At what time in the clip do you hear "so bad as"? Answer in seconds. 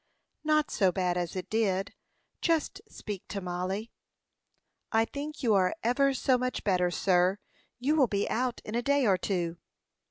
0.71-1.35